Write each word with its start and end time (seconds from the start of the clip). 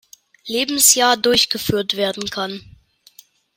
Lebensjahr 0.47 1.15
durchgeführt 1.15 1.95
werden 1.95 2.27
kann. 2.31 2.75